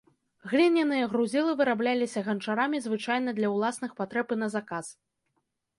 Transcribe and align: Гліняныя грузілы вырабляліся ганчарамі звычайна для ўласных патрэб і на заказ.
Гліняныя 0.51 1.09
грузілы 1.11 1.51
вырабляліся 1.61 2.19
ганчарамі 2.31 2.77
звычайна 2.87 3.29
для 3.43 3.47
ўласных 3.59 3.91
патрэб 4.03 4.27
і 4.37 4.41
на 4.45 4.53
заказ. 4.57 4.85